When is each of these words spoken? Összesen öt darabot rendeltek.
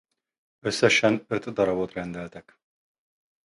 Összesen 0.59 1.25
öt 1.27 1.53
darabot 1.53 1.93
rendeltek. 1.93 2.59